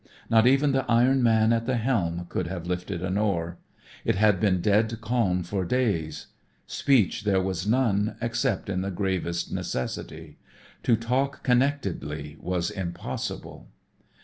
[0.31, 3.59] Not even the iron man at the helm could have lifted an oar.
[4.03, 6.25] It had been dead calm for days.
[6.65, 10.39] Speech there was none except in the gravest necessity.
[10.81, 13.67] To talk connectedly was impossible.